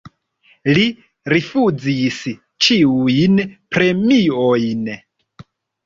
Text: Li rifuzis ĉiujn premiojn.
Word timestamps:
Li 0.77 0.85
rifuzis 1.33 2.19
ĉiujn 2.69 3.41
premiojn. 3.79 4.95